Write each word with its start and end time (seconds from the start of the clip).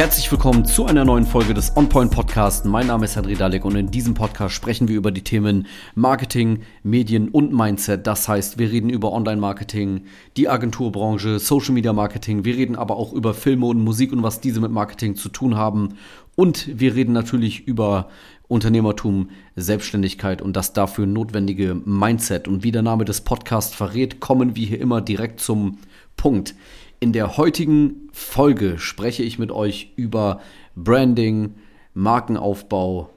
Herzlich 0.00 0.32
willkommen 0.32 0.64
zu 0.64 0.86
einer 0.86 1.04
neuen 1.04 1.26
Folge 1.26 1.52
des 1.52 1.76
OnPoint 1.76 2.10
Podcast. 2.10 2.64
Mein 2.64 2.86
Name 2.86 3.04
ist 3.04 3.16
Henry 3.16 3.34
Dalek 3.34 3.66
und 3.66 3.76
in 3.76 3.90
diesem 3.90 4.14
Podcast 4.14 4.54
sprechen 4.54 4.88
wir 4.88 4.96
über 4.96 5.10
die 5.10 5.20
Themen 5.20 5.66
Marketing, 5.94 6.62
Medien 6.82 7.28
und 7.28 7.52
Mindset. 7.52 8.06
Das 8.06 8.26
heißt, 8.26 8.56
wir 8.56 8.72
reden 8.72 8.88
über 8.88 9.12
Online-Marketing, 9.12 10.06
die 10.38 10.48
Agenturbranche, 10.48 11.38
Social 11.38 11.74
Media 11.74 11.92
Marketing. 11.92 12.46
Wir 12.46 12.56
reden 12.56 12.76
aber 12.76 12.96
auch 12.96 13.12
über 13.12 13.34
Filme 13.34 13.66
und 13.66 13.84
Musik 13.84 14.10
und 14.14 14.22
was 14.22 14.40
diese 14.40 14.62
mit 14.62 14.70
Marketing 14.70 15.16
zu 15.16 15.28
tun 15.28 15.54
haben. 15.54 15.98
Und 16.34 16.80
wir 16.80 16.94
reden 16.94 17.12
natürlich 17.12 17.68
über 17.68 18.08
Unternehmertum, 18.50 19.30
Selbstständigkeit 19.54 20.42
und 20.42 20.56
das 20.56 20.72
dafür 20.72 21.06
notwendige 21.06 21.74
Mindset. 21.74 22.48
Und 22.48 22.64
wie 22.64 22.72
der 22.72 22.82
Name 22.82 23.04
des 23.04 23.20
Podcasts 23.20 23.74
verrät, 23.74 24.18
kommen 24.18 24.56
wir 24.56 24.66
hier 24.66 24.80
immer 24.80 25.00
direkt 25.00 25.40
zum 25.40 25.78
Punkt. 26.16 26.56
In 26.98 27.12
der 27.12 27.36
heutigen 27.36 28.10
Folge 28.12 28.78
spreche 28.78 29.22
ich 29.22 29.38
mit 29.38 29.52
euch 29.52 29.92
über 29.94 30.40
Branding, 30.74 31.54
Markenaufbau. 31.94 33.10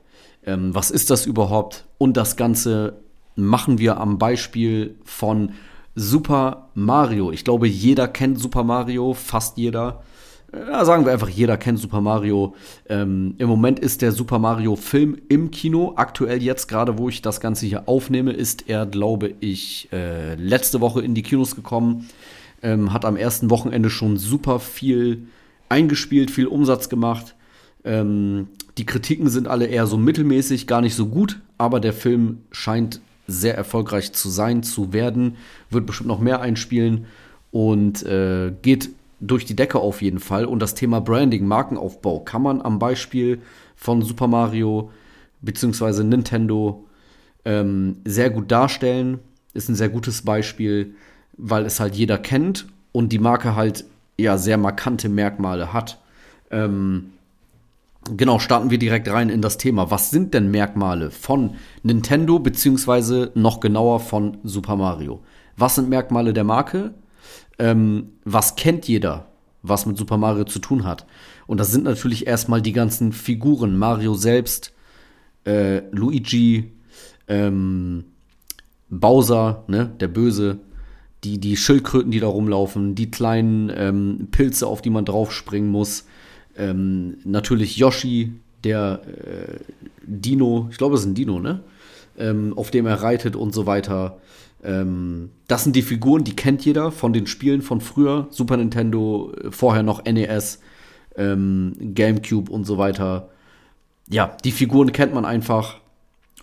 Ähm, 0.46 0.76
was 0.76 0.92
ist 0.92 1.10
das 1.10 1.26
überhaupt? 1.26 1.86
Und 1.98 2.16
das 2.16 2.36
Ganze 2.36 3.00
machen 3.36 3.80
wir 3.80 4.00
am 4.00 4.20
Beispiel 4.20 5.00
von 5.04 5.54
Super 5.96 6.70
Mario. 6.76 7.32
Ich 7.32 7.44
glaube, 7.44 7.68
jeder 7.68 8.08
kennt 8.08 8.40
Super 8.40 8.64
Mario, 8.64 9.16
fast 9.16 9.58
jeder. 9.58 10.04
Ja, 10.56 10.86
sagen 10.86 11.04
wir 11.04 11.12
einfach, 11.12 11.30
jeder 11.30 11.58
kennt 11.58 11.80
Super 11.80 12.00
Mario. 12.00 12.54
Ähm, 12.88 13.34
Im 13.40 13.48
Moment 13.48 13.80
ist 13.80 14.04
der 14.04 14.12
Super 14.12 14.38
Mario 14.38 14.76
Film 14.76 15.18
im 15.28 15.50
Kino. 15.50 15.94
Aktuell 15.96 16.44
jetzt, 16.44 16.68
gerade 16.68 17.00
wo 17.00 17.10
ich 17.10 17.24
das 17.24 17.40
Ganze 17.40 17.66
hier 17.66 17.90
aufnehme, 17.90 18.34
ist 18.34 18.70
er, 18.70 18.86
glaube 18.86 19.34
ich, 19.40 19.90
äh, 19.92 20.36
letzte 20.36 20.80
Woche 20.80 21.02
in 21.02 21.16
die 21.16 21.24
Kinos 21.24 21.56
gekommen. 21.56 22.08
Ähm, 22.62 22.94
hat 22.94 23.04
am 23.04 23.18
ersten 23.18 23.50
Wochenende 23.50 23.90
schon 23.90 24.18
super 24.18 24.60
viel 24.60 25.26
eingespielt, 25.70 26.30
viel 26.30 26.46
Umsatz 26.46 26.88
gemacht. 26.88 27.34
Ähm, 27.84 28.48
die 28.78 28.86
Kritiken 28.86 29.30
sind 29.30 29.48
alle 29.48 29.66
eher 29.66 29.88
so 29.88 29.98
mittelmäßig, 29.98 30.68
gar 30.68 30.82
nicht 30.82 30.96
so 30.96 31.08
gut, 31.08 31.40
aber 31.58 31.80
der 31.80 31.94
Film 31.94 32.44
scheint 32.52 33.02
sehr 33.26 33.56
erfolgreich 33.56 34.14
zu 34.14 34.30
sein, 34.30 34.62
zu 34.62 34.94
werden, 34.94 35.36
wird 35.72 35.88
bestimmt 35.88 36.10
noch 36.10 36.20
mehr 36.20 36.42
einspielen 36.42 37.06
und 37.52 38.04
äh, 38.04 38.54
geht 38.62 38.90
durch 39.28 39.46
die 39.46 39.56
Decke 39.56 39.80
auf 39.80 40.02
jeden 40.02 40.20
Fall. 40.20 40.46
Und 40.46 40.60
das 40.60 40.76
Thema 40.76 41.02
Branding, 41.02 41.46
Markenaufbau 41.46 42.20
kann 42.22 42.42
man 42.42 42.62
am 42.62 42.80
Beispiel 42.80 43.42
von 43.76 44.02
Super 44.02 44.28
Mario 44.28 44.92
bzw. 45.42 46.04
Nintendo 46.04 46.86
ähm, 47.46 47.98
sehr 48.06 48.30
gut 48.30 48.52
darstellen. 48.52 49.20
Ist 49.54 49.70
ein 49.70 49.76
sehr 49.76 49.90
gutes 49.90 50.24
Beispiel 50.24 50.96
weil 51.38 51.66
es 51.66 51.80
halt 51.80 51.96
jeder 51.96 52.18
kennt 52.18 52.68
und 52.92 53.12
die 53.12 53.20
Marke 53.20 53.56
halt 53.56 53.86
ja 54.18 54.38
sehr 54.38 54.58
markante 54.58 55.10
Merkmale 55.10 55.74
hat. 55.74 56.00
Ähm, 56.52 57.12
genau, 58.16 58.40
starten 58.40 58.70
wir 58.70 58.78
direkt 58.78 59.10
rein 59.10 59.30
in 59.30 59.42
das 59.42 59.58
Thema. 59.58 59.90
Was 59.92 60.12
sind 60.12 60.34
denn 60.34 60.52
Merkmale 60.52 61.12
von 61.12 61.56
Nintendo, 61.82 62.40
beziehungsweise 62.40 63.32
noch 63.36 63.60
genauer 63.60 64.00
von 64.00 64.38
Super 64.44 64.76
Mario? 64.76 65.22
Was 65.58 65.76
sind 65.76 65.90
Merkmale 65.90 66.34
der 66.34 66.44
Marke? 66.44 66.94
Ähm, 67.60 68.10
was 68.24 68.56
kennt 68.56 68.88
jeder, 68.88 69.28
was 69.62 69.86
mit 69.86 69.98
Super 69.98 70.18
Mario 70.18 70.44
zu 70.46 70.60
tun 70.60 70.84
hat? 70.86 71.06
Und 71.48 71.60
das 71.60 71.72
sind 71.72 71.84
natürlich 71.84 72.28
erstmal 72.28 72.62
die 72.62 72.74
ganzen 72.74 73.14
Figuren. 73.14 73.78
Mario 73.78 74.14
selbst, 74.14 74.74
äh, 75.46 75.82
Luigi, 75.92 76.72
ähm, 77.28 78.06
Bowser, 78.90 79.64
ne, 79.68 79.92
der 80.00 80.08
Böse, 80.08 80.60
die, 81.24 81.40
die 81.40 81.58
Schildkröten, 81.58 82.12
die 82.12 82.20
da 82.20 82.28
rumlaufen, 82.28 82.96
die 82.96 83.10
kleinen 83.10 83.72
ähm, 83.76 84.28
Pilze, 84.32 84.68
auf 84.68 84.82
die 84.82 84.90
man 84.90 85.06
draufspringen 85.06 85.70
muss. 85.70 86.06
Ähm, 86.58 87.18
natürlich 87.24 87.78
Yoshi, 87.78 88.34
der 88.64 89.02
äh, 89.06 89.60
Dino, 90.06 90.68
ich 90.72 90.78
glaube, 90.78 90.96
es 90.96 91.02
ist 91.02 91.08
ein 91.08 91.16
Dino, 91.16 91.40
ne? 91.40 91.62
Ähm, 92.18 92.54
auf 92.56 92.70
dem 92.70 92.86
er 92.86 93.02
reitet 93.02 93.36
und 93.36 93.54
so 93.54 93.66
weiter. 93.66 94.18
Ähm, 94.64 95.32
das 95.48 95.64
sind 95.64 95.76
die 95.76 95.82
Figuren, 95.82 96.24
die 96.24 96.36
kennt 96.36 96.66
jeder 96.66 96.92
von 96.92 97.14
den 97.14 97.28
Spielen 97.28 97.62
von 97.62 97.82
früher. 97.82 98.28
Super 98.30 98.58
Nintendo, 98.58 99.34
vorher 99.50 99.84
noch 99.84 100.06
NES, 100.06 100.60
ähm, 101.18 101.74
GameCube 101.80 102.52
und 102.52 102.66
so 102.66 102.78
weiter. 102.78 103.30
Ja, 104.10 104.36
die 104.44 104.52
Figuren 104.52 104.92
kennt 104.92 105.14
man 105.14 105.26
einfach. 105.26 105.78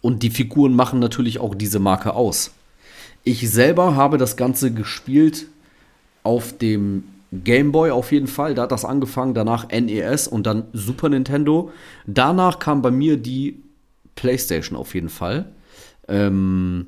Und 0.02 0.22
die 0.22 0.30
Figuren 0.30 0.74
machen 0.74 0.98
natürlich 0.98 1.40
auch 1.40 1.54
diese 1.54 1.78
Marke 1.78 2.14
aus. 2.14 2.52
Ich 3.22 3.50
selber 3.50 3.96
habe 3.96 4.16
das 4.16 4.36
Ganze 4.36 4.72
gespielt 4.72 5.46
auf 6.22 6.56
dem 6.56 7.04
Game 7.32 7.70
Boy 7.70 7.90
auf 7.90 8.12
jeden 8.12 8.26
Fall. 8.26 8.54
Da 8.54 8.62
hat 8.62 8.72
das 8.72 8.84
angefangen, 8.84 9.34
danach 9.34 9.68
NES 9.68 10.26
und 10.26 10.46
dann 10.46 10.64
Super 10.72 11.10
Nintendo. 11.10 11.70
Danach 12.06 12.58
kam 12.58 12.82
bei 12.82 12.90
mir 12.90 13.16
die 13.18 13.62
PlayStation 14.16 14.76
auf 14.76 14.94
jeden 14.94 15.10
Fall. 15.10 15.52
Ähm 16.08 16.86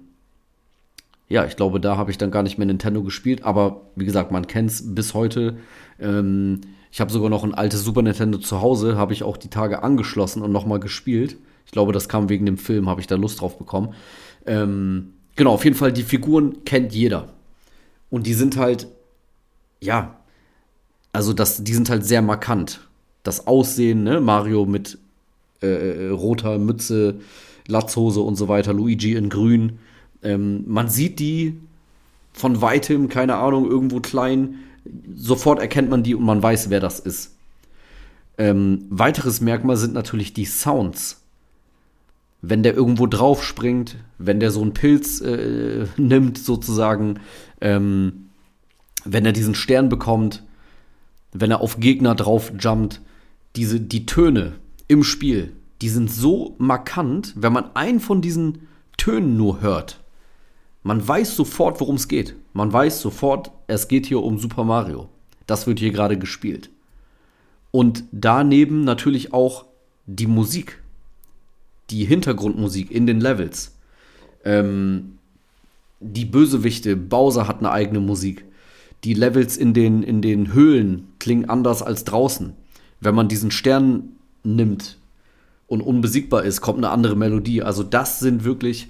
ja, 1.33 1.47
ich 1.47 1.57
glaube, 1.57 1.81
da 1.81 1.97
habe 1.97 2.11
ich 2.11 2.19
dann 2.19 2.31
gar 2.31 2.43
nicht 2.43 2.59
mehr 2.59 2.67
Nintendo 2.67 3.03
gespielt, 3.03 3.45
aber 3.45 3.83
wie 3.97 4.05
gesagt, 4.05 4.31
man 4.31 4.47
kennt 4.47 4.71
es 4.71 4.95
bis 4.95 5.15
heute. 5.15 5.57
Ähm 5.99 6.61
ich 6.91 7.01
habe 7.01 7.11
sogar 7.11 7.31
noch 7.31 7.43
ein 7.43 7.55
altes 7.55 7.85
Super 7.85 8.03
Nintendo 8.03 8.39
zu 8.39 8.61
Hause, 8.61 8.99
habe 8.99 9.15
ich 9.15 9.23
auch 9.23 9.39
die 9.39 9.49
Tage 9.49 9.83
angeschlossen 9.83 10.43
und 10.43 10.53
nochmal 10.53 10.79
gespielt. 10.79 11.39
Ich 11.65 11.73
glaube, 11.73 11.93
das 11.93 12.09
kam 12.11 12.29
wegen 12.29 12.45
dem 12.45 12.59
Film, 12.59 12.87
habe 12.87 13.01
ich 13.01 13.07
da 13.07 13.15
Lust 13.15 13.41
drauf 13.41 13.57
bekommen. 13.57 13.95
Ähm 14.47 15.15
Genau, 15.37 15.53
auf 15.55 15.65
jeden 15.65 15.77
Fall, 15.77 15.93
die 15.93 16.03
Figuren 16.03 16.65
kennt 16.65 16.93
jeder. 16.93 17.29
Und 18.11 18.27
die 18.27 18.35
sind 18.35 18.57
halt, 18.57 18.89
ja, 19.81 20.19
also 21.13 21.33
das, 21.33 21.65
die 21.65 21.73
sind 21.73 21.89
halt 21.89 22.05
sehr 22.05 22.23
markant. 22.23 22.87
Das 23.23 23.47
Aussehen, 23.47 24.03
ne? 24.03 24.21
Mario 24.21 24.67
mit 24.67 24.99
äh, 25.63 25.67
äh, 25.67 26.09
roter 26.11 26.59
Mütze, 26.59 27.21
Latzhose 27.67 28.21
und 28.21 28.37
so 28.37 28.49
weiter, 28.49 28.75
Luigi 28.75 29.15
in 29.15 29.31
grün. 29.31 29.79
Ähm, 30.23 30.65
man 30.67 30.89
sieht 30.89 31.19
die 31.19 31.59
von 32.33 32.61
weitem, 32.61 33.09
keine 33.09 33.37
Ahnung, 33.37 33.69
irgendwo 33.69 34.01
klein. 34.01 34.61
Sofort 35.15 35.61
erkennt 35.61 35.91
man 35.91 36.03
die 36.03 36.15
und 36.15 36.25
man 36.25 36.43
weiß, 36.43 36.71
wer 36.71 36.81
das 36.81 36.99
ist. 36.99 37.37
Ähm, 38.39 38.87
weiteres 38.89 39.41
Merkmal 39.41 39.77
sind 39.77 39.95
natürlich 39.95 40.33
die 40.33 40.47
Sounds 40.47 41.23
wenn 42.43 42.65
der 42.65 42.75
irgendwo 42.75 43.07
drauf 43.07 43.45
springt, 43.45 43.97
wenn 44.19 44.41
der 44.41 44.51
so 44.51 44.61
einen 44.61 44.75
Pilz 44.75 45.21
äh, 45.21 45.87
nimmt, 45.97 46.37
sozusagen, 46.37 47.21
ähm, 47.61 48.29
wenn 49.05 49.25
er 49.25 49.33
diesen 49.33 49.55
Stern 49.55 49.89
bekommt, 49.89 50.43
wenn 51.33 51.51
er 51.51 51.61
auf 51.61 51.81
Gegner 51.81 52.15
drauf 52.15 52.53
jumpt, 52.59 53.01
diese, 53.57 53.81
die 53.81 54.07
Töne 54.07 54.55
im 54.89 55.05
Spiel, 55.05 55.53
die 55.81 55.89
sind 55.89 56.11
so 56.11 56.55
markant, 56.59 57.33
wenn 57.37 57.53
man 57.53 57.75
einen 57.75 58.01
von 58.01 58.21
diesen 58.21 58.69
Tönen 58.99 59.37
nur 59.37 59.61
hört. 59.61 60.01
Man 60.83 61.07
weiß 61.07 61.37
sofort, 61.37 61.81
worum 61.81 61.97
es 61.97 62.09
geht. 62.09 62.35
Man 62.53 62.73
weiß 62.73 63.01
sofort, 63.01 63.53
es 63.67 63.89
geht 63.89 64.07
hier 64.07 64.23
um 64.23 64.39
Super 64.39 64.65
Mario. 64.65 65.09
Das 65.47 65.67
wird 65.67 65.79
hier 65.79 65.93
gerade 65.93 66.19
gespielt. 66.19 66.71
Und 67.71 68.05
daneben 68.13 68.85
natürlich 68.85 69.33
auch 69.33 69.67
die 70.07 70.27
Musik 70.27 70.83
die 71.93 72.05
Hintergrundmusik 72.05 72.91
in 72.91 73.07
den 73.07 73.21
Levels. 73.21 73.77
Ähm, 74.45 75.19
die 76.01 76.25
Bösewichte, 76.25 76.97
Bowser 76.97 77.47
hat 77.47 77.59
eine 77.59 77.71
eigene 77.71 78.01
Musik. 78.01 78.45
Die 79.05 79.15
Levels 79.15 79.57
in 79.57 79.75
den, 79.75 80.03
in 80.03 80.23
den 80.23 80.53
Höhlen 80.53 81.09
klingen 81.19 81.49
anders 81.49 81.83
als 81.83 82.05
draußen. 82.05 82.55
Wenn 83.01 83.15
man 83.15 83.29
diesen 83.29 83.51
Stern 83.51 84.17
nimmt 84.43 84.99
und 85.67 85.81
unbesiegbar 85.81 86.45
ist, 86.45 86.61
kommt 86.61 86.79
eine 86.79 86.91
andere 86.91 87.17
Melodie. 87.17 87.63
Also 87.63 87.83
das 87.83 88.21
sind 88.21 88.45
wirklich 88.45 88.89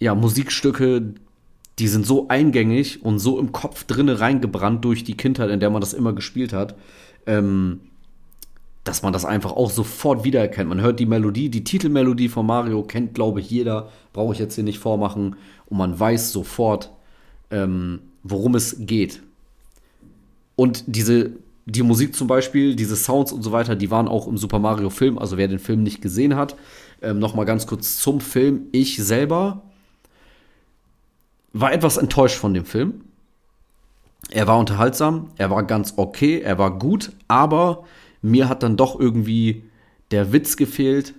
ja, 0.00 0.14
Musikstücke, 0.14 1.14
die 1.78 1.88
sind 1.88 2.06
so 2.06 2.28
eingängig 2.28 3.04
und 3.04 3.18
so 3.18 3.38
im 3.38 3.52
Kopf 3.52 3.84
drinne 3.84 4.20
reingebrannt 4.20 4.84
durch 4.84 5.04
die 5.04 5.16
Kindheit, 5.16 5.50
in 5.50 5.60
der 5.60 5.70
man 5.70 5.80
das 5.80 5.92
immer 5.92 6.12
gespielt 6.12 6.52
hat. 6.52 6.74
Ähm, 7.26 7.80
dass 8.82 9.02
man 9.02 9.12
das 9.12 9.26
einfach 9.26 9.52
auch 9.52 9.70
sofort 9.70 10.24
wiedererkennt. 10.24 10.68
Man 10.68 10.80
hört 10.80 11.00
die 11.00 11.06
Melodie, 11.06 11.50
die 11.50 11.64
Titelmelodie 11.64 12.30
von 12.30 12.46
Mario 12.46 12.82
kennt, 12.82 13.14
glaube 13.14 13.40
ich, 13.40 13.50
jeder. 13.50 13.90
Brauche 14.14 14.32
ich 14.32 14.38
jetzt 14.38 14.54
hier 14.54 14.64
nicht 14.64 14.78
vormachen. 14.78 15.36
Und 15.66 15.76
man 15.76 16.00
weiß 16.00 16.32
sofort, 16.32 16.90
ähm, 17.50 18.00
worum 18.22 18.54
es 18.54 18.76
geht. 18.80 19.22
Und 20.56 20.84
diese, 20.86 21.32
die 21.66 21.82
Musik 21.82 22.16
zum 22.16 22.26
Beispiel, 22.26 22.74
diese 22.74 22.96
Sounds 22.96 23.32
und 23.32 23.42
so 23.42 23.52
weiter, 23.52 23.76
die 23.76 23.90
waren 23.90 24.08
auch 24.08 24.26
im 24.26 24.38
Super 24.38 24.58
Mario 24.58 24.88
Film. 24.88 25.18
Also 25.18 25.36
wer 25.36 25.46
den 25.46 25.58
Film 25.58 25.82
nicht 25.82 26.00
gesehen 26.00 26.34
hat, 26.36 26.56
ähm, 27.02 27.18
noch 27.18 27.36
ganz 27.44 27.66
kurz 27.66 27.98
zum 27.98 28.20
Film. 28.20 28.62
Ich 28.72 28.96
selber 28.96 29.62
war 31.60 31.72
etwas 31.72 31.96
enttäuscht 31.96 32.36
von 32.36 32.54
dem 32.54 32.64
Film. 32.64 33.02
Er 34.30 34.46
war 34.46 34.58
unterhaltsam, 34.58 35.28
er 35.36 35.50
war 35.50 35.64
ganz 35.64 35.94
okay, 35.96 36.40
er 36.40 36.58
war 36.58 36.78
gut, 36.78 37.12
aber 37.26 37.84
mir 38.22 38.48
hat 38.48 38.62
dann 38.62 38.76
doch 38.76 38.98
irgendwie 38.98 39.64
der 40.10 40.32
Witz 40.32 40.56
gefehlt 40.56 41.14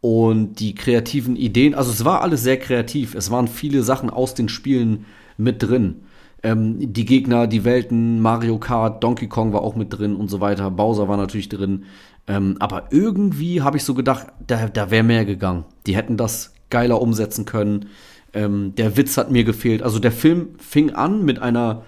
und 0.00 0.54
die 0.60 0.74
kreativen 0.74 1.36
Ideen. 1.36 1.74
Also 1.74 1.90
es 1.90 2.04
war 2.04 2.22
alles 2.22 2.42
sehr 2.42 2.58
kreativ. 2.58 3.14
Es 3.14 3.30
waren 3.30 3.48
viele 3.48 3.82
Sachen 3.82 4.10
aus 4.10 4.34
den 4.34 4.48
Spielen 4.48 5.06
mit 5.36 5.62
drin. 5.62 6.02
Ähm, 6.42 6.92
die 6.92 7.04
Gegner, 7.04 7.46
die 7.46 7.64
Welten, 7.64 8.20
Mario 8.20 8.58
Kart, 8.58 9.04
Donkey 9.04 9.28
Kong 9.28 9.52
war 9.52 9.62
auch 9.62 9.76
mit 9.76 9.96
drin 9.96 10.16
und 10.16 10.28
so 10.28 10.40
weiter. 10.40 10.70
Bowser 10.70 11.08
war 11.08 11.16
natürlich 11.16 11.50
drin. 11.50 11.84
Ähm, 12.26 12.56
aber 12.60 12.88
irgendwie 12.90 13.62
habe 13.62 13.76
ich 13.76 13.84
so 13.84 13.94
gedacht, 13.94 14.28
da, 14.46 14.68
da 14.68 14.90
wäre 14.90 15.02
mehr 15.02 15.24
gegangen. 15.24 15.64
Die 15.86 15.96
hätten 15.96 16.16
das 16.16 16.54
geiler 16.70 17.02
umsetzen 17.02 17.44
können. 17.44 17.86
Ähm, 18.32 18.74
der 18.76 18.96
Witz 18.96 19.16
hat 19.16 19.30
mir 19.30 19.44
gefehlt. 19.44 19.82
Also 19.82 19.98
der 19.98 20.12
Film 20.12 20.50
fing 20.58 20.90
an 20.90 21.24
mit 21.24 21.40
einer 21.40 21.84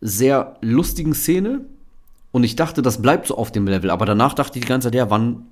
sehr 0.00 0.56
lustigen 0.60 1.14
Szene 1.14 1.64
und 2.34 2.42
ich 2.42 2.56
dachte, 2.56 2.82
das 2.82 3.00
bleibt 3.00 3.28
so 3.28 3.36
auf 3.36 3.52
dem 3.52 3.66
Level. 3.66 3.90
Aber 3.90 4.06
danach 4.06 4.34
dachte 4.34 4.58
ich 4.58 4.64
die 4.64 4.68
ganze 4.68 4.88
Zeit, 4.88 4.94
ja, 4.96 5.08
wann, 5.08 5.46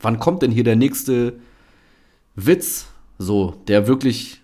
wann 0.00 0.18
kommt 0.18 0.42
denn 0.42 0.50
hier 0.50 0.64
der 0.64 0.76
nächste 0.76 1.34
Witz, 2.34 2.88
so, 3.18 3.54
der 3.68 3.86
wirklich, 3.86 4.42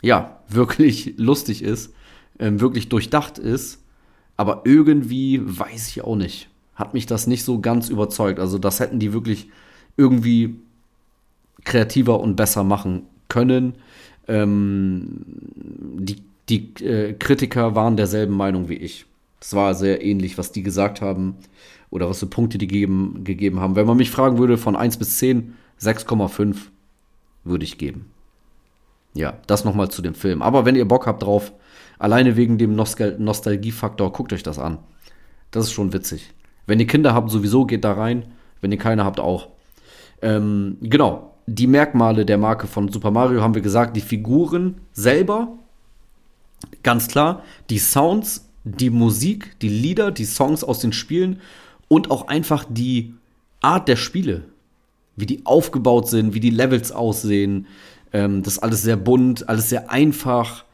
ja, 0.00 0.40
wirklich 0.48 1.14
lustig 1.18 1.62
ist, 1.62 1.92
ähm, 2.38 2.60
wirklich 2.60 2.88
durchdacht 2.88 3.38
ist. 3.38 3.84
Aber 4.36 4.62
irgendwie 4.64 5.42
weiß 5.44 5.88
ich 5.88 6.02
auch 6.02 6.16
nicht. 6.16 6.48
Hat 6.74 6.94
mich 6.94 7.06
das 7.06 7.26
nicht 7.26 7.44
so 7.44 7.60
ganz 7.60 7.90
überzeugt. 7.90 8.40
Also, 8.40 8.56
das 8.58 8.80
hätten 8.80 8.98
die 8.98 9.12
wirklich 9.12 9.50
irgendwie 9.96 10.60
kreativer 11.64 12.20
und 12.20 12.36
besser 12.36 12.64
machen 12.64 13.02
können. 13.28 13.74
Ähm, 14.28 15.24
die 15.98 16.16
die 16.48 16.74
äh, 16.84 17.12
Kritiker 17.12 17.74
waren 17.74 17.96
derselben 17.96 18.34
Meinung 18.34 18.68
wie 18.68 18.74
ich. 18.74 19.06
Es 19.40 19.54
war 19.54 19.74
sehr 19.74 20.04
ähnlich, 20.04 20.38
was 20.38 20.52
die 20.52 20.62
gesagt 20.62 21.00
haben 21.00 21.36
oder 21.90 22.08
was 22.08 22.20
für 22.20 22.26
Punkte 22.26 22.58
die 22.58 22.66
geben, 22.66 23.22
gegeben 23.24 23.60
haben. 23.60 23.76
Wenn 23.76 23.86
man 23.86 23.96
mich 23.96 24.10
fragen 24.10 24.38
würde, 24.38 24.58
von 24.58 24.76
1 24.76 24.96
bis 24.96 25.18
10, 25.18 25.54
6,5 25.80 26.56
würde 27.44 27.64
ich 27.64 27.78
geben. 27.78 28.10
Ja, 29.14 29.34
das 29.46 29.64
nochmal 29.64 29.90
zu 29.90 30.02
dem 30.02 30.14
Film. 30.14 30.42
Aber 30.42 30.64
wenn 30.64 30.76
ihr 30.76 30.86
Bock 30.86 31.06
habt 31.06 31.22
drauf, 31.22 31.52
alleine 31.98 32.36
wegen 32.36 32.58
dem 32.58 32.74
Nostal 32.74 33.16
Nostalgiefaktor, 33.18 34.12
guckt 34.12 34.32
euch 34.32 34.42
das 34.42 34.58
an. 34.58 34.78
Das 35.50 35.64
ist 35.64 35.72
schon 35.72 35.92
witzig. 35.92 36.34
Wenn 36.66 36.80
ihr 36.80 36.86
Kinder 36.86 37.14
habt, 37.14 37.30
sowieso 37.30 37.64
geht 37.64 37.84
da 37.84 37.92
rein. 37.92 38.26
Wenn 38.60 38.72
ihr 38.72 38.78
keine 38.78 39.04
habt, 39.04 39.20
auch. 39.20 39.48
Ähm, 40.20 40.76
genau. 40.80 41.27
Die 41.50 41.66
Merkmale 41.66 42.26
der 42.26 42.38
Marke 42.38 42.66
von 42.66 42.88
Super 42.92 43.10
Mario 43.10 43.40
haben 43.40 43.54
wir 43.54 43.62
gesagt. 43.62 43.96
Die 43.96 44.00
Figuren 44.00 44.76
selber 44.92 45.58
Ganz 46.82 47.08
klar, 47.08 47.42
die 47.70 47.78
Sounds, 47.78 48.48
die 48.64 48.90
Musik, 48.90 49.58
die 49.60 49.68
Lieder, 49.68 50.10
die 50.10 50.24
Songs 50.24 50.64
aus 50.64 50.80
den 50.80 50.92
Spielen 50.92 51.40
und 51.88 52.10
auch 52.10 52.28
einfach 52.28 52.64
die 52.68 53.14
Art 53.60 53.88
der 53.88 53.96
Spiele, 53.96 54.44
wie 55.16 55.26
die 55.26 55.46
aufgebaut 55.46 56.08
sind, 56.08 56.34
wie 56.34 56.40
die 56.40 56.50
Levels 56.50 56.92
aussehen. 56.92 57.66
Ähm, 58.12 58.42
das 58.42 58.54
ist 58.54 58.58
alles 58.60 58.82
sehr 58.82 58.96
bunt, 58.96 59.48
alles 59.48 59.68
sehr 59.68 59.90
einfach. 59.90 60.64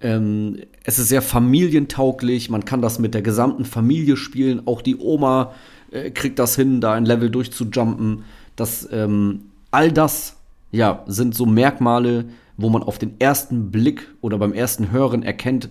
Ähm, 0.00 0.58
es 0.84 0.98
ist 0.98 1.08
sehr 1.08 1.22
familientauglich. 1.22 2.50
Man 2.50 2.64
kann 2.64 2.82
das 2.82 2.98
mit 2.98 3.14
der 3.14 3.22
gesamten 3.22 3.64
Familie 3.64 4.16
spielen. 4.16 4.66
Auch 4.66 4.82
die 4.82 4.96
Oma 4.96 5.54
äh, 5.90 6.10
kriegt 6.10 6.38
das 6.38 6.56
hin, 6.56 6.80
da 6.80 6.92
ein 6.92 7.04
Level 7.04 7.30
durchzujumpen. 7.30 8.24
Das, 8.56 8.88
ähm, 8.92 9.42
all 9.70 9.92
das, 9.92 10.36
ja, 10.70 11.04
sind 11.06 11.34
so 11.34 11.46
Merkmale, 11.46 12.26
wo 12.56 12.68
man 12.68 12.82
auf 12.82 12.98
den 12.98 13.20
ersten 13.20 13.70
Blick 13.70 14.12
oder 14.20 14.38
beim 14.38 14.52
ersten 14.52 14.90
Hören 14.90 15.22
erkennt, 15.22 15.68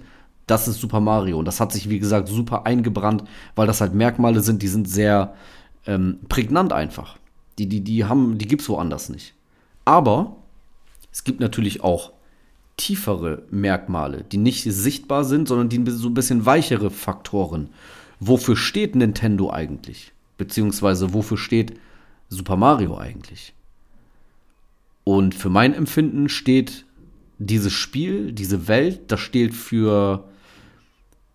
das 0.47 0.67
ist 0.67 0.79
Super 0.79 1.01
Mario. 1.01 1.37
Und 1.37 1.45
das 1.45 1.59
hat 1.59 1.73
sich, 1.73 1.89
wie 1.89 1.99
gesagt, 1.99 2.29
super 2.29 2.65
eingebrannt, 2.65 3.23
weil 3.55 3.67
das 3.67 3.81
halt 3.81 3.93
Merkmale 3.93 4.41
sind, 4.41 4.61
die 4.61 4.69
sind 4.69 4.89
sehr 4.89 5.35
ähm, 5.85 6.19
prägnant 6.29 6.71
einfach. 6.71 7.17
Die, 7.59 7.67
die, 7.67 7.81
die 7.81 8.05
haben, 8.05 8.37
die 8.37 8.47
gibt's 8.47 8.69
woanders 8.69 9.09
nicht. 9.09 9.33
Aber 9.83 10.37
es 11.11 11.23
gibt 11.23 11.39
natürlich 11.39 11.83
auch 11.83 12.11
tiefere 12.77 13.43
Merkmale, 13.49 14.23
die 14.23 14.37
nicht 14.37 14.63
sichtbar 14.63 15.23
sind, 15.25 15.47
sondern 15.47 15.69
die 15.69 15.91
so 15.91 16.07
ein 16.07 16.13
bisschen 16.13 16.45
weichere 16.45 16.91
Faktoren. 16.91 17.69
Wofür 18.19 18.55
steht 18.55 18.95
Nintendo 18.95 19.51
eigentlich? 19.51 20.13
Beziehungsweise 20.37 21.13
wofür 21.13 21.37
steht 21.37 21.79
Super 22.29 22.55
Mario 22.55 22.97
eigentlich? 22.97 23.53
Und 25.07 25.35
für 25.35 25.49
mein 25.49 25.73
Empfinden 25.73 26.27
steht 26.27 26.83
dieses 27.39 27.71
Spiel, 27.71 28.33
diese 28.33 28.67
Welt, 28.67 29.09
das 29.09 29.21
steht 29.21 29.53
für, 29.53 30.25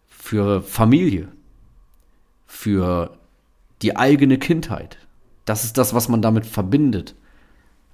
für 0.08 0.60
Familie, 0.60 1.28
für 2.44 3.16
die 3.80 3.96
eigene 3.96 4.36
Kindheit. 4.36 4.98
Das 5.46 5.64
ist 5.64 5.78
das, 5.78 5.94
was 5.94 6.10
man 6.10 6.20
damit 6.20 6.44
verbindet. 6.44 7.14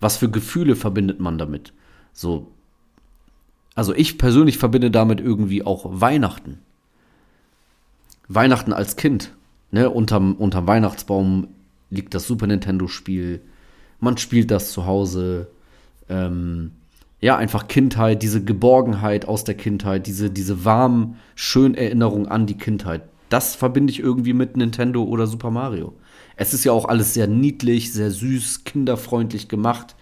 Was 0.01 0.17
für 0.17 0.29
Gefühle 0.29 0.75
verbindet 0.75 1.21
man 1.21 1.39
damit? 1.39 1.73
So. 2.13 2.51
Also 3.77 3.95
ich 3.95 4.19
persönlich 4.19 4.59
verbinde 4.59 4.91
damit 4.91 5.21
irgendwie 5.21 5.63
auch 5.63 5.87
Weihnachten. 5.89 6.59
Weihnachten 8.27 8.73
als 8.73 8.97
Kind. 8.97 9.33
Ne? 9.71 9.89
Unterm, 9.89 10.35
unterm 10.35 10.67
Weihnachtsbaum 10.67 11.47
liegt 11.89 12.15
das 12.15 12.27
Super 12.27 12.49
Nintendo-Spiel. 12.49 13.43
Man 14.01 14.19
spielt 14.19 14.51
das 14.51 14.73
zu 14.73 14.85
Hause 14.85 15.47
ähm, 16.09 16.73
ja, 17.21 17.37
einfach 17.37 17.67
Kindheit, 17.69 18.23
diese 18.23 18.43
Geborgenheit 18.43 19.27
aus 19.27 19.45
der 19.45 19.57
Kindheit, 19.57 20.07
diese, 20.07 20.31
diese 20.31 20.65
warmen, 20.65 21.17
schönen 21.35 21.75
Erinnerungen 21.75 22.29
an 22.29 22.47
die 22.47 22.57
Kindheit. 22.57 23.03
Das 23.29 23.57
verbinde 23.57 23.91
ich 23.91 24.01
irgendwie 24.01 24.33
mit 24.33 24.57
Nintendo 24.57 25.03
oder 25.03 25.27
Super 25.27 25.51
Mario. 25.51 25.95
Es 26.37 26.55
ist 26.55 26.65
ja 26.65 26.73
auch 26.73 26.87
alles 26.87 27.15
sehr 27.15 27.27
niedlich, 27.27 27.93
sehr 27.93 28.11
süß, 28.11 28.65
kinderfreundlich 28.65 29.49
gemacht. 29.49 29.97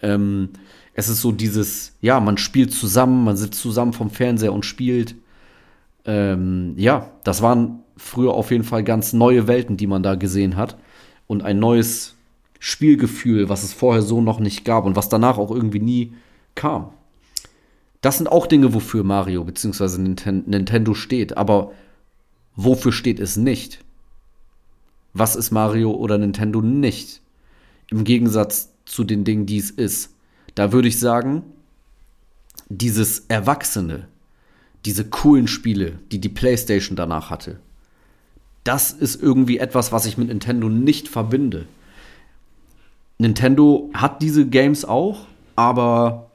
Ähm, 0.00 0.50
es 0.94 1.08
ist 1.08 1.20
so 1.20 1.32
dieses, 1.32 1.94
ja, 2.00 2.20
man 2.20 2.38
spielt 2.38 2.72
zusammen, 2.72 3.24
man 3.24 3.36
sitzt 3.36 3.60
zusammen 3.60 3.92
vom 3.92 4.10
Fernseher 4.10 4.52
und 4.52 4.64
spielt. 4.64 5.14
Ähm, 6.04 6.74
ja, 6.76 7.10
das 7.24 7.42
waren 7.42 7.80
früher 7.96 8.32
auf 8.32 8.50
jeden 8.50 8.64
Fall 8.64 8.82
ganz 8.82 9.12
neue 9.12 9.46
Welten, 9.46 9.76
die 9.76 9.86
man 9.86 10.02
da 10.02 10.14
gesehen 10.14 10.56
hat. 10.56 10.76
Und 11.26 11.42
ein 11.42 11.58
neues 11.58 12.16
Spielgefühl, 12.64 13.48
was 13.48 13.64
es 13.64 13.72
vorher 13.72 14.02
so 14.02 14.20
noch 14.20 14.38
nicht 14.38 14.64
gab 14.64 14.84
und 14.84 14.94
was 14.94 15.08
danach 15.08 15.36
auch 15.36 15.50
irgendwie 15.50 15.80
nie 15.80 16.14
kam. 16.54 16.92
Das 18.02 18.18
sind 18.18 18.28
auch 18.28 18.46
Dinge, 18.46 18.72
wofür 18.72 19.02
Mario 19.02 19.42
bzw. 19.42 19.98
Nintendo 19.98 20.94
steht, 20.94 21.36
aber 21.36 21.72
wofür 22.54 22.92
steht 22.92 23.18
es 23.18 23.36
nicht? 23.36 23.84
Was 25.12 25.34
ist 25.34 25.50
Mario 25.50 25.90
oder 25.90 26.18
Nintendo 26.18 26.62
nicht? 26.62 27.20
Im 27.90 28.04
Gegensatz 28.04 28.70
zu 28.84 29.02
den 29.02 29.24
Dingen, 29.24 29.44
die 29.44 29.58
es 29.58 29.72
ist. 29.72 30.14
Da 30.54 30.70
würde 30.70 30.86
ich 30.86 31.00
sagen, 31.00 31.42
dieses 32.68 33.24
Erwachsene, 33.26 34.06
diese 34.84 35.04
coolen 35.04 35.48
Spiele, 35.48 35.98
die 36.12 36.20
die 36.20 36.28
PlayStation 36.28 36.94
danach 36.94 37.28
hatte, 37.30 37.58
das 38.62 38.92
ist 38.92 39.20
irgendwie 39.20 39.58
etwas, 39.58 39.90
was 39.90 40.06
ich 40.06 40.16
mit 40.16 40.28
Nintendo 40.28 40.68
nicht 40.68 41.08
verbinde. 41.08 41.66
Nintendo 43.22 43.88
hat 43.94 44.20
diese 44.20 44.46
Games 44.46 44.84
auch, 44.84 45.26
aber 45.54 46.30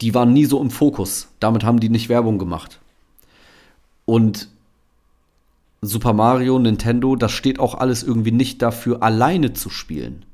die 0.00 0.14
waren 0.14 0.32
nie 0.32 0.46
so 0.46 0.60
im 0.60 0.70
Fokus. 0.70 1.28
Damit 1.40 1.62
haben 1.62 1.78
die 1.78 1.90
nicht 1.90 2.08
Werbung 2.08 2.38
gemacht. 2.38 2.80
Und 4.06 4.48
Super 5.82 6.14
Mario, 6.14 6.58
Nintendo, 6.58 7.16
das 7.16 7.32
steht 7.32 7.60
auch 7.60 7.74
alles 7.74 8.02
irgendwie 8.02 8.32
nicht 8.32 8.62
dafür, 8.62 9.02
alleine 9.02 9.52
zu 9.52 9.68
spielen. 9.68 10.24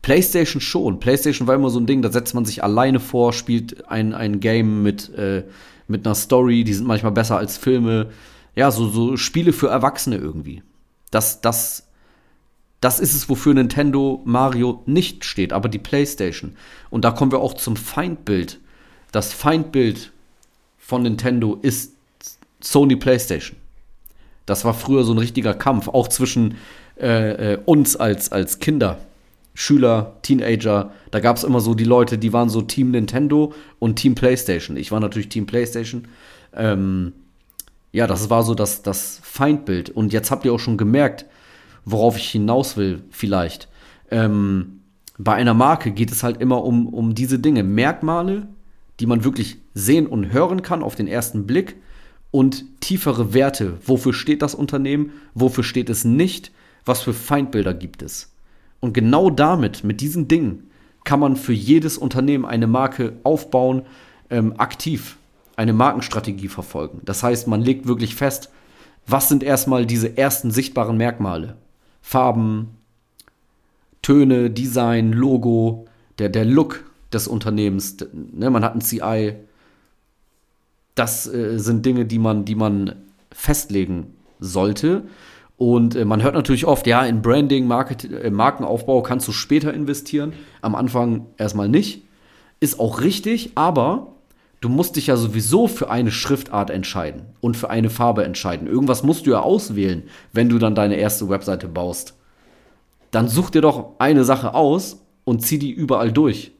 PlayStation 0.00 0.60
schon. 0.60 0.98
PlayStation 0.98 1.46
war 1.46 1.54
immer 1.54 1.70
so 1.70 1.78
ein 1.78 1.86
Ding, 1.86 2.00
da 2.00 2.10
setzt 2.10 2.34
man 2.34 2.46
sich 2.46 2.64
alleine 2.64 2.98
vor, 2.98 3.32
spielt 3.34 3.88
ein, 3.90 4.14
ein 4.14 4.40
Game 4.40 4.82
mit, 4.82 5.10
äh, 5.14 5.44
mit 5.86 6.06
einer 6.06 6.14
Story, 6.14 6.64
die 6.64 6.72
sind 6.72 6.86
manchmal 6.86 7.12
besser 7.12 7.36
als 7.36 7.58
Filme. 7.58 8.08
Ja, 8.56 8.70
so, 8.70 8.88
so 8.88 9.16
Spiele 9.18 9.52
für 9.52 9.68
Erwachsene 9.68 10.16
irgendwie. 10.16 10.62
Das, 11.10 11.42
das 11.42 11.86
das 12.82 12.98
ist 12.98 13.14
es, 13.14 13.28
wofür 13.28 13.54
Nintendo 13.54 14.20
Mario 14.24 14.82
nicht 14.86 15.24
steht, 15.24 15.52
aber 15.52 15.68
die 15.68 15.78
PlayStation. 15.78 16.56
Und 16.90 17.04
da 17.04 17.12
kommen 17.12 17.30
wir 17.30 17.38
auch 17.38 17.54
zum 17.54 17.76
Feindbild. 17.76 18.58
Das 19.12 19.32
Feindbild 19.32 20.10
von 20.78 21.02
Nintendo 21.02 21.56
ist 21.62 21.94
Sony 22.60 22.96
PlayStation. 22.96 23.56
Das 24.46 24.64
war 24.64 24.74
früher 24.74 25.04
so 25.04 25.14
ein 25.14 25.18
richtiger 25.18 25.54
Kampf, 25.54 25.86
auch 25.86 26.08
zwischen 26.08 26.56
äh, 26.98 27.52
äh 27.52 27.58
uns 27.66 27.94
als, 27.94 28.32
als 28.32 28.58
Kinder, 28.58 28.98
Schüler, 29.54 30.16
Teenager. 30.22 30.90
Da 31.12 31.20
gab 31.20 31.36
es 31.36 31.44
immer 31.44 31.60
so 31.60 31.74
die 31.74 31.84
Leute, 31.84 32.18
die 32.18 32.32
waren 32.32 32.48
so 32.48 32.62
Team 32.62 32.90
Nintendo 32.90 33.54
und 33.78 33.94
Team 33.94 34.16
PlayStation. 34.16 34.76
Ich 34.76 34.90
war 34.90 34.98
natürlich 34.98 35.28
Team 35.28 35.46
PlayStation. 35.46 36.08
Ähm, 36.52 37.12
ja, 37.92 38.08
das 38.08 38.28
war 38.28 38.42
so 38.42 38.56
das, 38.56 38.82
das 38.82 39.20
Feindbild. 39.22 39.90
Und 39.90 40.12
jetzt 40.12 40.32
habt 40.32 40.44
ihr 40.44 40.52
auch 40.52 40.58
schon 40.58 40.76
gemerkt, 40.76 41.26
worauf 41.84 42.16
ich 42.16 42.28
hinaus 42.28 42.76
will, 42.76 43.02
vielleicht. 43.10 43.68
Ähm, 44.10 44.80
bei 45.18 45.34
einer 45.34 45.54
Marke 45.54 45.90
geht 45.92 46.10
es 46.10 46.22
halt 46.22 46.40
immer 46.40 46.64
um, 46.64 46.88
um 46.88 47.14
diese 47.14 47.38
Dinge, 47.38 47.62
Merkmale, 47.62 48.48
die 49.00 49.06
man 49.06 49.24
wirklich 49.24 49.58
sehen 49.74 50.06
und 50.06 50.32
hören 50.32 50.62
kann 50.62 50.82
auf 50.82 50.94
den 50.94 51.06
ersten 51.06 51.46
Blick 51.46 51.76
und 52.30 52.64
tiefere 52.80 53.34
Werte. 53.34 53.78
Wofür 53.84 54.12
steht 54.12 54.42
das 54.42 54.54
Unternehmen? 54.54 55.12
Wofür 55.34 55.64
steht 55.64 55.90
es 55.90 56.04
nicht? 56.04 56.50
Was 56.84 57.02
für 57.02 57.12
Feindbilder 57.14 57.74
gibt 57.74 58.02
es? 58.02 58.32
Und 58.80 58.94
genau 58.94 59.30
damit, 59.30 59.84
mit 59.84 60.00
diesen 60.00 60.28
Dingen, 60.28 60.70
kann 61.04 61.20
man 61.20 61.36
für 61.36 61.52
jedes 61.52 61.98
Unternehmen 61.98 62.44
eine 62.44 62.66
Marke 62.66 63.14
aufbauen, 63.22 63.82
ähm, 64.30 64.54
aktiv. 64.58 65.18
eine 65.54 65.74
Markenstrategie 65.74 66.48
verfolgen. 66.48 67.02
Das 67.04 67.22
heißt, 67.22 67.46
man 67.46 67.60
legt 67.60 67.86
wirklich 67.86 68.14
fest, 68.14 68.50
was 69.06 69.28
sind 69.28 69.42
erstmal 69.42 69.84
diese 69.84 70.16
ersten 70.16 70.50
sichtbaren 70.50 70.96
Merkmale? 70.96 71.56
Farben, 72.02 72.76
Töne, 74.02 74.50
Design, 74.50 75.12
Logo, 75.12 75.86
der, 76.18 76.28
der 76.28 76.44
Look 76.44 76.84
des 77.12 77.28
Unternehmens. 77.28 77.96
Ne, 78.12 78.50
man 78.50 78.64
hat 78.64 78.74
ein 78.74 78.80
CI. 78.80 79.34
Das 80.94 81.32
äh, 81.32 81.58
sind 81.58 81.86
Dinge, 81.86 82.04
die 82.04 82.18
man, 82.18 82.44
die 82.44 82.54
man 82.54 82.96
festlegen 83.30 84.14
sollte. 84.40 85.04
Und 85.56 85.94
äh, 85.94 86.04
man 86.04 86.22
hört 86.22 86.34
natürlich 86.34 86.66
oft, 86.66 86.86
ja, 86.86 87.04
in 87.04 87.22
Branding, 87.22 87.66
Market, 87.66 88.10
äh, 88.10 88.30
Markenaufbau 88.30 89.02
kannst 89.02 89.28
du 89.28 89.32
später 89.32 89.72
investieren. 89.72 90.32
Am 90.60 90.74
Anfang 90.74 91.26
erstmal 91.38 91.68
nicht. 91.68 92.02
Ist 92.60 92.78
auch 92.78 93.00
richtig, 93.00 93.52
aber 93.54 94.11
du 94.62 94.68
musst 94.68 94.96
dich 94.96 95.08
ja 95.08 95.16
sowieso 95.16 95.66
für 95.66 95.90
eine 95.90 96.12
Schriftart 96.12 96.70
entscheiden 96.70 97.22
und 97.40 97.56
für 97.56 97.68
eine 97.68 97.90
Farbe 97.90 98.24
entscheiden. 98.24 98.68
Irgendwas 98.68 99.02
musst 99.02 99.26
du 99.26 99.32
ja 99.32 99.40
auswählen, 99.40 100.04
wenn 100.32 100.48
du 100.48 100.58
dann 100.58 100.76
deine 100.76 100.94
erste 100.94 101.28
Webseite 101.28 101.68
baust. 101.68 102.14
Dann 103.10 103.28
such 103.28 103.50
dir 103.50 103.60
doch 103.60 103.90
eine 103.98 104.24
Sache 104.24 104.54
aus 104.54 105.04
und 105.24 105.44
zieh 105.44 105.58
die 105.58 105.72
überall 105.72 106.12
durch. 106.12 106.52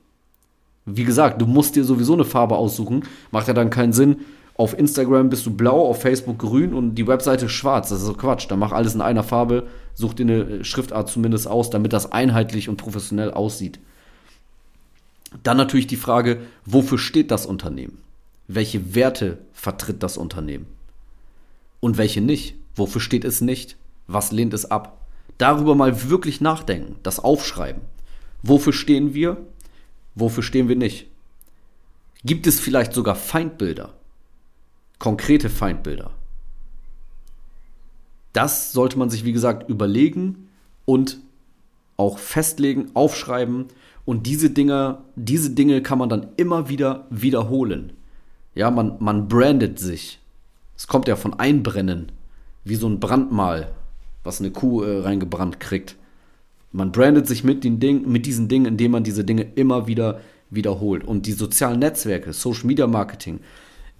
Wie 0.84 1.04
gesagt, 1.04 1.40
du 1.40 1.46
musst 1.46 1.76
dir 1.76 1.84
sowieso 1.84 2.14
eine 2.14 2.24
Farbe 2.24 2.56
aussuchen. 2.56 3.04
Macht 3.30 3.46
ja 3.46 3.54
dann 3.54 3.70
keinen 3.70 3.92
Sinn. 3.92 4.16
Auf 4.56 4.76
Instagram 4.76 5.30
bist 5.30 5.46
du 5.46 5.54
blau, 5.54 5.88
auf 5.88 6.02
Facebook 6.02 6.38
grün 6.38 6.74
und 6.74 6.96
die 6.96 7.06
Webseite 7.06 7.48
schwarz. 7.48 7.88
Das 7.88 8.00
ist 8.00 8.06
so 8.06 8.14
Quatsch. 8.14 8.50
Dann 8.50 8.58
mach 8.58 8.72
alles 8.72 8.96
in 8.96 9.00
einer 9.00 9.22
Farbe, 9.22 9.68
such 9.94 10.14
dir 10.14 10.24
eine 10.24 10.64
Schriftart 10.64 11.08
zumindest 11.08 11.46
aus, 11.46 11.70
damit 11.70 11.92
das 11.92 12.10
einheitlich 12.10 12.68
und 12.68 12.78
professionell 12.78 13.30
aussieht. 13.30 13.78
Dann 15.42 15.56
natürlich 15.56 15.86
die 15.86 15.96
Frage, 15.96 16.40
wofür 16.64 16.98
steht 16.98 17.30
das 17.30 17.46
Unternehmen? 17.46 17.98
Welche 18.48 18.94
Werte 18.94 19.38
vertritt 19.52 20.02
das 20.02 20.16
Unternehmen? 20.16 20.66
Und 21.80 21.96
welche 21.98 22.20
nicht? 22.20 22.54
Wofür 22.74 23.00
steht 23.00 23.24
es 23.24 23.40
nicht? 23.40 23.76
Was 24.06 24.32
lehnt 24.32 24.54
es 24.54 24.70
ab? 24.70 25.00
Darüber 25.38 25.74
mal 25.74 26.10
wirklich 26.10 26.40
nachdenken, 26.40 26.96
das 27.02 27.18
aufschreiben. 27.18 27.82
Wofür 28.42 28.72
stehen 28.72 29.14
wir? 29.14 29.38
Wofür 30.14 30.42
stehen 30.42 30.68
wir 30.68 30.76
nicht? 30.76 31.06
Gibt 32.24 32.46
es 32.46 32.60
vielleicht 32.60 32.92
sogar 32.92 33.16
Feindbilder? 33.16 33.94
Konkrete 34.98 35.50
Feindbilder? 35.50 36.12
Das 38.32 38.72
sollte 38.72 38.98
man 38.98 39.10
sich, 39.10 39.24
wie 39.24 39.32
gesagt, 39.32 39.68
überlegen 39.68 40.48
und 40.84 41.18
auch 41.96 42.18
festlegen, 42.18 42.90
aufschreiben 42.94 43.66
und 44.04 44.26
diese 44.26 44.50
Dinge, 44.50 44.98
diese 45.16 45.50
Dinge 45.50 45.82
kann 45.82 45.98
man 45.98 46.08
dann 46.08 46.28
immer 46.36 46.68
wieder 46.68 47.06
wiederholen. 47.10 47.92
Ja, 48.54 48.70
man, 48.70 48.96
man 48.98 49.28
brandet 49.28 49.78
sich. 49.78 50.20
Es 50.76 50.86
kommt 50.86 51.08
ja 51.08 51.16
von 51.16 51.34
Einbrennen, 51.34 52.12
wie 52.64 52.74
so 52.74 52.88
ein 52.88 53.00
Brandmal, 53.00 53.72
was 54.24 54.40
eine 54.40 54.50
Kuh 54.50 54.82
äh, 54.82 55.00
reingebrannt 55.00 55.60
kriegt. 55.60 55.96
Man 56.72 56.90
brandet 56.90 57.26
sich 57.26 57.44
mit, 57.44 57.64
den 57.64 57.80
Ding, 57.80 58.10
mit 58.10 58.26
diesen 58.26 58.48
Dingen, 58.48 58.66
indem 58.66 58.92
man 58.92 59.04
diese 59.04 59.24
Dinge 59.24 59.46
immer 59.54 59.86
wieder 59.86 60.20
wiederholt. 60.50 61.04
Und 61.04 61.26
die 61.26 61.32
sozialen 61.32 61.78
Netzwerke, 61.78 62.32
Social 62.32 62.66
Media 62.66 62.86
Marketing, 62.86 63.40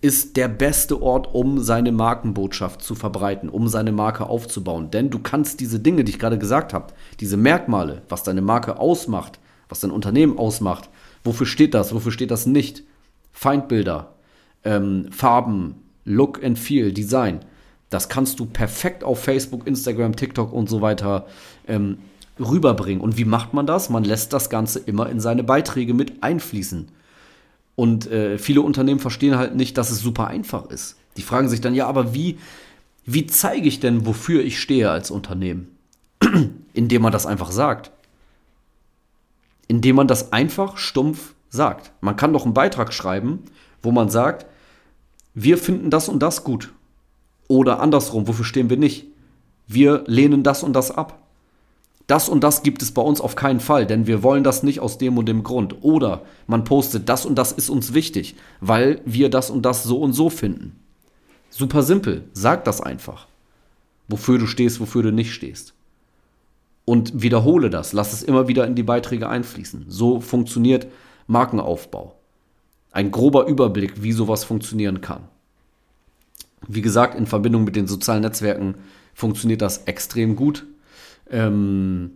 ist 0.00 0.37
der 0.37 0.49
beste 0.49 1.00
Ort, 1.00 1.32
um 1.32 1.61
seine 1.61 1.92
Markenbotschaft 1.92 2.82
zu 2.82 2.94
verbreiten, 2.94 3.49
um 3.49 3.68
seine 3.68 3.92
Marke 3.92 4.26
aufzubauen. 4.26 4.90
Denn 4.90 5.11
du 5.11 5.21
kannst 5.21 5.61
diese 5.61 5.78
Dinge, 5.78 6.02
die 6.02 6.11
ich 6.12 6.18
gerade 6.18 6.38
gesagt 6.38 6.75
habe, 6.75 6.92
diese 7.21 7.37
Merkmale, 7.37 8.02
was 8.09 8.25
deine 8.25 8.42
Marke 8.42 8.80
ausmacht, 8.80 9.38
was 9.69 9.81
dein 9.81 9.90
Unternehmen 9.90 10.38
ausmacht. 10.38 10.88
Wofür 11.25 11.47
steht 11.47 11.75
das? 11.75 11.95
Wofür 11.95 12.12
steht 12.12 12.31
das 12.31 12.47
nicht? 12.47 12.83
Feindbilder, 13.33 14.14
ähm, 14.64 15.09
Farben, 15.11 15.76
Look 16.04 16.42
and 16.42 16.59
Feel, 16.59 16.92
Design. 16.92 17.40
Das 17.90 18.09
kannst 18.09 18.40
du 18.40 18.47
perfekt 18.47 19.04
auf 19.04 19.23
Facebook, 19.23 19.66
Instagram, 19.66 20.16
TikTok 20.16 20.52
und 20.52 20.69
so 20.69 20.81
weiter 20.81 21.26
ähm, 21.69 21.99
rüberbringen. 22.40 23.02
Und 23.02 23.19
wie 23.19 23.25
macht 23.25 23.54
man 23.54 23.66
das? 23.66 23.90
Man 23.90 24.04
lässt 24.04 24.33
das 24.33 24.50
Ganze 24.50 24.78
immer 24.78 25.09
in 25.09 25.21
seine 25.21 25.45
Beiträge 25.45 25.95
mit 25.95 26.23
einfließen. 26.23 26.88
Und 27.75 28.11
äh, 28.11 28.38
viele 28.38 28.62
Unternehmen 28.62 29.00
verstehen 29.00 29.37
halt 29.37 29.54
nicht, 29.54 29.78
dass 29.78 29.90
es 29.90 30.00
super 30.00 30.26
einfach 30.26 30.71
ist. 30.71 30.97
Die 31.16 31.23
fragen 31.23 31.49
sich 31.49 31.61
dann, 31.61 31.75
ja, 31.75 31.87
aber 31.87 32.14
wie, 32.14 32.38
wie 33.04 33.26
zeige 33.26 33.69
ich 33.69 33.81
denn, 33.81 34.07
wofür 34.07 34.42
ich 34.42 34.61
stehe 34.61 34.90
als 34.90 35.11
Unternehmen? 35.11 35.69
Indem 36.73 37.02
man 37.02 37.12
das 37.12 37.26
einfach 37.26 37.50
sagt 37.50 37.90
indem 39.73 39.97
man 39.97 40.07
das 40.07 40.35
einfach 40.35 40.76
stumpf 40.76 41.33
sagt. 41.49 41.93
Man 42.02 42.14
kann 42.14 42.35
doch 42.35 42.45
einen 42.45 42.52
Beitrag 42.52 42.93
schreiben, 42.93 43.45
wo 43.83 43.91
man 43.91 44.11
sagt, 44.11 44.45
wir 45.33 45.57
finden 45.57 45.88
das 45.88 46.11
und 46.11 46.23
das 46.23 46.45
gut. 46.45 46.75
Oder 47.49 47.81
andersrum, 47.81 48.29
wofür 48.29 48.45
stehen 48.45 48.69
wir 48.69 48.76
nicht? 48.76 49.07
Wir 49.67 50.05
lehnen 50.07 50.43
das 50.43 50.62
und 50.62 50.75
das 50.75 50.91
ab. 50.91 51.23
Das 52.07 52.29
und 52.29 52.45
das 52.45 52.62
gibt 52.62 52.83
es 52.83 52.93
bei 52.93 53.00
uns 53.00 53.23
auf 53.23 53.35
keinen 53.35 53.61
Fall, 53.61 53.87
denn 53.87 54.07
wir 54.07 54.23
wollen 54.23 54.45
das 54.45 54.62
nicht 54.62 54.81
aus 54.81 54.99
dem 54.99 55.17
und 55.17 55.25
dem 55.25 55.43
Grund. 55.43 55.76
Oder 55.81 56.21
man 56.47 56.64
postet, 56.64 57.09
das 57.09 57.25
und 57.25 57.37
das 57.37 57.52
ist 57.52 57.71
uns 57.71 57.95
wichtig, 57.95 58.37
weil 58.61 59.00
wir 59.07 59.31
das 59.31 59.49
und 59.49 59.62
das 59.62 59.85
so 59.85 60.02
und 60.02 60.12
so 60.12 60.29
finden. 60.29 60.79
Super 61.49 61.83
simpel, 61.83 62.25
sag 62.35 62.67
das 62.67 62.83
einfach. 62.83 63.26
Wofür 64.07 64.38
du 64.38 64.47
stehst, 64.47 64.81
wofür 64.81 65.02
du 65.02 65.12
nicht 65.12 65.33
stehst 65.33 65.73
und 66.85 67.23
wiederhole 67.23 67.71
das. 67.71 67.93
Lass 67.93 68.12
es 68.12 68.23
immer 68.23 68.49
wieder 68.49 68.67
in 68.67 68.75
die 68.75 68.83
Beiträge 68.83 69.29
einfließen. 69.29 69.87
So 69.89 70.21
funktioniert 70.21 70.87
Markenaufbau. 71.27 72.15
Ein 72.91 73.11
grober 73.11 73.47
Überblick, 73.47 74.03
wie 74.03 74.12
sowas 74.12 74.45
funktionieren 74.45 75.01
kann. 75.01 75.23
Wie 76.69 76.83
gesagt, 76.83 77.15
in 77.15 77.27
Verbindung 77.27 77.65
mit 77.65 77.77
den 77.77 77.87
sozialen 77.87 78.23
Netzwerken 78.23 78.75
funktioniert 79.15 79.62
das 79.62 79.85
extrem 79.85 80.37
gut. 80.37 80.67
Ähm, 81.31 82.11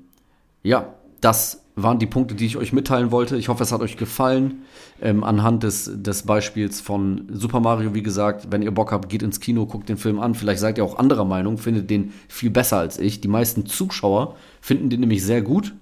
ja, 0.62 0.94
das 1.20 1.62
waren 1.76 1.98
die 1.98 2.06
Punkte, 2.06 2.34
die 2.34 2.46
ich 2.46 2.56
euch 2.56 2.72
mitteilen 2.72 3.10
wollte. 3.10 3.36
Ich 3.36 3.48
hoffe, 3.48 3.62
es 3.62 3.70
hat 3.70 3.82
euch 3.82 3.98
gefallen. 3.98 4.62
Ähm, 5.02 5.22
anhand 5.22 5.62
des, 5.62 5.90
des 5.94 6.22
Beispiels 6.22 6.80
von 6.80 7.28
Super 7.30 7.60
Mario, 7.60 7.94
wie 7.94 8.02
gesagt, 8.02 8.48
wenn 8.50 8.62
ihr 8.62 8.70
Bock 8.70 8.92
habt, 8.92 9.10
geht 9.10 9.22
ins 9.22 9.40
Kino, 9.40 9.66
guckt 9.66 9.90
den 9.90 9.98
Film 9.98 10.18
an. 10.18 10.34
Vielleicht 10.34 10.60
seid 10.60 10.78
ihr 10.78 10.84
auch 10.84 10.98
anderer 10.98 11.26
Meinung, 11.26 11.58
findet 11.58 11.90
den 11.90 12.14
viel 12.28 12.48
besser 12.48 12.78
als 12.78 12.98
ich. 12.98 13.20
Die 13.20 13.28
meisten 13.28 13.66
Zuschauer 13.66 14.36
finden 14.62 14.88
den 14.88 15.00
nämlich 15.00 15.22
sehr 15.22 15.42
gut. 15.42 15.74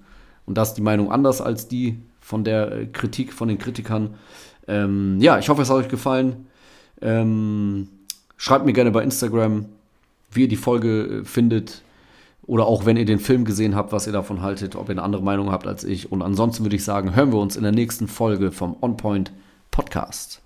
Und 0.45 0.57
da 0.57 0.63
ist 0.63 0.73
die 0.73 0.81
Meinung 0.81 1.13
anders 1.13 1.39
als 1.39 1.69
die 1.69 1.97
von 2.19 2.43
der 2.43 2.71
äh, 2.73 2.85
Kritik, 2.87 3.31
von 3.31 3.47
den 3.47 3.57
Kritikern. 3.57 4.15
Ähm, 4.67 5.17
ja, 5.21 5.39
ich 5.39 5.47
hoffe, 5.47 5.61
es 5.61 5.69
hat 5.69 5.77
euch 5.77 5.87
gefallen. 5.87 6.47
Ähm, 7.01 7.87
schreibt 8.35 8.65
mir 8.65 8.73
gerne 8.73 8.91
bei 8.91 9.01
Instagram, 9.01 9.65
wie 10.29 10.41
ihr 10.41 10.47
die 10.49 10.57
Folge 10.57 11.21
äh, 11.21 11.23
findet 11.23 11.83
oder 12.47 12.65
auch 12.65 12.85
wenn 12.85 12.97
ihr 12.97 13.05
den 13.05 13.19
Film 13.19 13.45
gesehen 13.45 13.75
habt, 13.75 13.91
was 13.91 14.07
ihr 14.07 14.13
davon 14.13 14.41
haltet, 14.41 14.75
ob 14.75 14.87
ihr 14.87 14.91
eine 14.91 15.03
andere 15.03 15.23
Meinung 15.23 15.51
habt 15.51 15.67
als 15.67 15.83
ich. 15.83 16.11
Und 16.11 16.21
ansonsten 16.21 16.63
würde 16.63 16.75
ich 16.75 16.83
sagen, 16.83 17.15
hören 17.15 17.31
wir 17.31 17.39
uns 17.39 17.55
in 17.55 17.63
der 17.63 17.71
nächsten 17.71 18.07
Folge 18.07 18.51
vom 18.51 18.75
On 18.81 18.97
Point 18.97 19.31
Podcast. 19.71 20.44